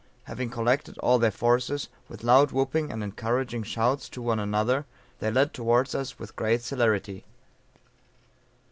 [0.23, 4.87] Having collected all their forces, with loud whooping and encouraging shouts to one another,
[5.19, 7.23] they led towards us with great celerity.